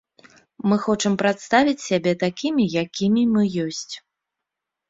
[0.71, 3.93] Мы хочам прадставіць сябе такімі, якімі мы ёсць.